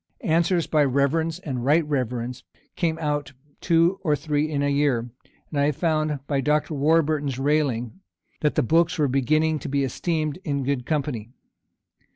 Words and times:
Answers 0.25 0.65
by 0.65 0.83
reverends 0.83 1.37
and 1.37 1.63
right 1.63 1.85
reverends 1.85 2.43
came 2.75 2.97
out 2.97 3.33
two 3.59 3.99
or 4.03 4.15
three 4.15 4.49
in 4.49 4.63
a 4.63 4.67
year; 4.69 5.11
and 5.51 5.59
I 5.59 5.71
found, 5.71 6.21
by 6.25 6.41
Dr. 6.41 6.73
Warburton's 6.73 7.37
railing, 7.37 7.99
that 8.39 8.55
the 8.55 8.63
books 8.63 8.97
were 8.97 9.07
beginning 9.07 9.59
to 9.59 9.69
be 9.69 9.83
esteemed 9.83 10.39
in 10.43 10.63
good 10.63 10.87
company. 10.87 11.29